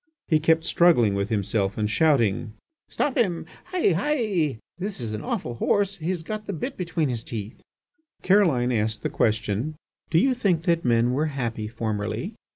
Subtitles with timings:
[0.29, 2.53] He kept struggling with himself and shouting:
[2.87, 3.91] "Stop him, Hi!
[3.91, 4.57] Hi!
[4.79, 7.61] This is an awful horse, he has got the bit between his teeth."
[8.23, 9.75] Caroline asked the question:
[10.09, 12.33] "Do you think that men were happy formerly?"